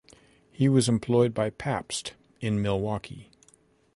He 0.51 0.67
was 0.67 0.89
employed 0.89 1.31
by 1.31 1.51
Pabst 1.51 2.15
in 2.39 2.59
Milwaukee. 2.59 3.29